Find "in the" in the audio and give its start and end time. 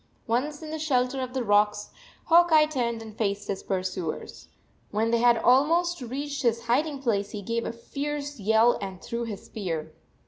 0.63-0.79